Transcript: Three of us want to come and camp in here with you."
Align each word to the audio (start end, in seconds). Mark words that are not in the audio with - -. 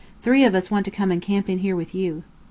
Three 0.23 0.43
of 0.45 0.55
us 0.55 0.71
want 0.71 0.83
to 0.85 0.89
come 0.91 1.11
and 1.11 1.21
camp 1.21 1.47
in 1.47 1.59
here 1.59 1.75
with 1.75 1.93
you." 1.93 2.23